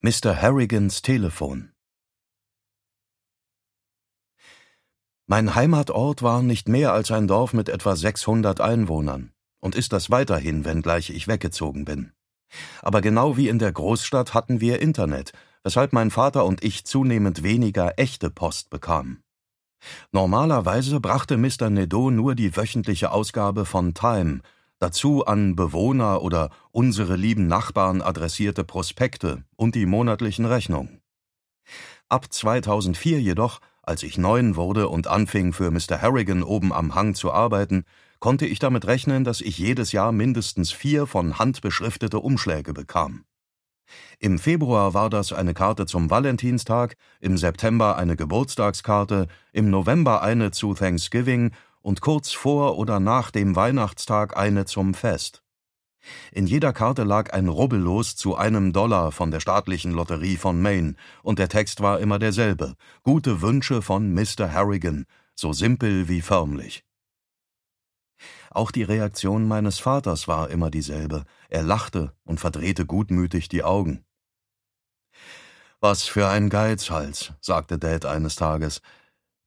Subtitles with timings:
[0.00, 0.40] Mr.
[0.40, 1.72] Harrigans Telefon
[5.26, 10.08] Mein Heimatort war nicht mehr als ein Dorf mit etwa 600 Einwohnern und ist das
[10.08, 12.12] weiterhin, wenngleich ich weggezogen bin.
[12.80, 15.32] Aber genau wie in der Großstadt hatten wir Internet,
[15.64, 19.24] weshalb mein Vater und ich zunehmend weniger echte Post bekamen.
[20.12, 21.70] Normalerweise brachte Mr.
[21.70, 24.42] Nedo nur die wöchentliche Ausgabe von Time,
[24.78, 31.00] dazu an Bewohner oder unsere lieben Nachbarn adressierte Prospekte und die monatlichen Rechnungen.
[32.08, 36.00] Ab 2004 jedoch, als ich neun wurde und anfing für Mr.
[36.00, 37.84] Harrigan oben am Hang zu arbeiten,
[38.20, 43.24] konnte ich damit rechnen, dass ich jedes Jahr mindestens vier von Hand beschriftete Umschläge bekam.
[44.18, 50.50] Im Februar war das eine Karte zum Valentinstag, im September eine Geburtstagskarte, im November eine
[50.50, 51.52] zu Thanksgiving
[51.88, 55.42] und kurz vor oder nach dem Weihnachtstag eine zum Fest.
[56.32, 60.96] In jeder Karte lag ein Rubbellos zu einem Dollar von der staatlichen Lotterie von Maine,
[61.22, 62.74] und der Text war immer derselbe:
[63.04, 64.52] Gute Wünsche von Mr.
[64.52, 66.84] Harrigan, so simpel wie förmlich.
[68.50, 71.24] Auch die Reaktion meines Vaters war immer dieselbe.
[71.48, 74.04] Er lachte und verdrehte gutmütig die Augen.
[75.80, 78.82] Was für ein Geizhals, sagte Dad eines Tages.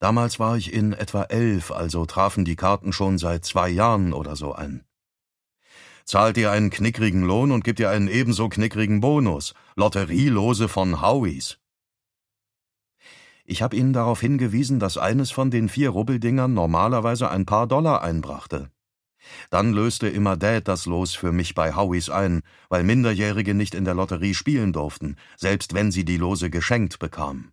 [0.00, 4.34] Damals war ich in etwa elf, also trafen die Karten schon seit zwei Jahren oder
[4.34, 4.82] so ein.
[6.06, 9.54] Zahlt ihr einen knickrigen Lohn und gibt ihr einen ebenso knickrigen Bonus.
[9.76, 11.58] Lotterielose von Howies.
[13.44, 18.02] Ich habe ihnen darauf hingewiesen, dass eines von den vier Rubbeldingern normalerweise ein paar Dollar
[18.02, 18.70] einbrachte.
[19.50, 23.84] Dann löste immer Dad das Los für mich bei Howies ein, weil Minderjährige nicht in
[23.84, 27.52] der Lotterie spielen durften, selbst wenn sie die Lose geschenkt bekamen.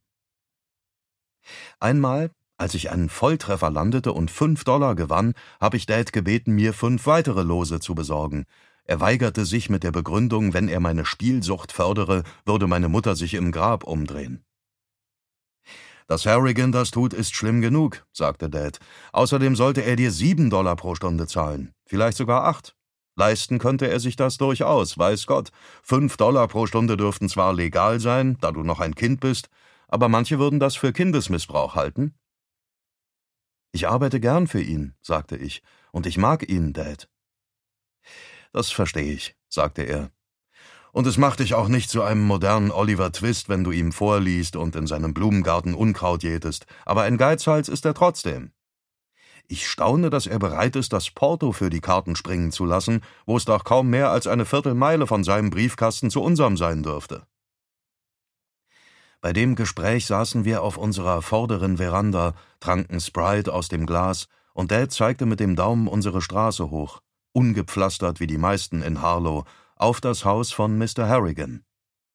[1.79, 6.73] Einmal, als ich einen Volltreffer landete und fünf Dollar gewann, habe ich Dad gebeten, mir
[6.73, 8.45] fünf weitere Lose zu besorgen.
[8.83, 13.33] Er weigerte sich mit der Begründung, wenn er meine Spielsucht fördere, würde meine Mutter sich
[13.33, 14.43] im Grab umdrehen.
[16.07, 18.79] Dass Harrigan das tut, ist schlimm genug, sagte Dad.
[19.11, 22.75] Außerdem sollte er dir sieben Dollar pro Stunde zahlen, vielleicht sogar acht.
[23.17, 25.49] Leisten könnte er sich das durchaus, weiß Gott.
[25.83, 29.49] Fünf Dollar pro Stunde dürften zwar legal sein, da du noch ein Kind bist,
[29.87, 32.15] aber manche würden das für Kindesmissbrauch halten.
[33.71, 35.61] Ich arbeite gern für ihn, sagte ich,
[35.91, 37.09] und ich mag ihn, Dad.
[38.53, 40.11] Das verstehe ich, sagte er.
[40.91, 44.55] Und es macht dich auch nicht zu einem modernen Oliver Twist, wenn du ihm vorliest
[44.55, 48.51] und in seinem Blumengarten Unkraut jätest, aber ein Geizhals ist er trotzdem.
[49.49, 53.37] Ich staune, dass er bereit ist, das Porto für die Karten springen zu lassen, wo
[53.37, 57.25] es doch kaum mehr als eine Viertelmeile von seinem Briefkasten zu unserem sein dürfte.
[59.21, 64.71] Bei dem Gespräch saßen wir auf unserer vorderen Veranda, tranken Sprite aus dem Glas, und
[64.71, 67.01] Dad zeigte mit dem Daumen unsere Straße hoch,
[67.33, 69.45] ungepflastert wie die meisten in Harlow,
[69.75, 71.07] auf das Haus von Mr.
[71.07, 71.63] Harrigan.